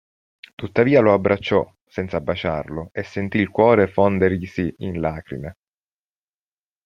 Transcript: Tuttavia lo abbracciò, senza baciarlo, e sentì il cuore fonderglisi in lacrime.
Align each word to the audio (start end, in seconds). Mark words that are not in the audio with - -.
Tuttavia 0.55 0.99
lo 0.99 1.13
abbracciò, 1.13 1.63
senza 1.85 2.19
baciarlo, 2.21 2.89
e 2.91 3.03
sentì 3.03 3.37
il 3.37 3.49
cuore 3.49 3.85
fonderglisi 3.87 4.73
in 4.79 4.99
lacrime. 4.99 5.57